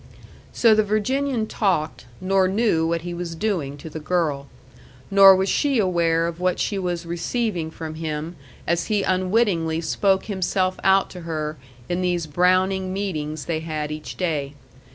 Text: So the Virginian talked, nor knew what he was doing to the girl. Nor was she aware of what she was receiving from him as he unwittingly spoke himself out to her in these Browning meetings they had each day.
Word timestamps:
So 0.51 0.73
the 0.73 0.81
Virginian 0.81 1.45
talked, 1.45 2.07
nor 2.19 2.47
knew 2.47 2.87
what 2.87 3.01
he 3.03 3.13
was 3.13 3.35
doing 3.35 3.77
to 3.77 3.87
the 3.87 3.99
girl. 3.99 4.47
Nor 5.11 5.35
was 5.35 5.47
she 5.47 5.77
aware 5.77 6.25
of 6.25 6.39
what 6.39 6.59
she 6.59 6.79
was 6.79 7.05
receiving 7.05 7.69
from 7.69 7.93
him 7.93 8.35
as 8.65 8.87
he 8.87 9.03
unwittingly 9.03 9.79
spoke 9.79 10.25
himself 10.25 10.79
out 10.83 11.11
to 11.11 11.19
her 11.21 11.55
in 11.87 12.01
these 12.01 12.25
Browning 12.25 12.91
meetings 12.91 13.45
they 13.45 13.59
had 13.59 13.91
each 13.91 14.17
day. 14.17 14.55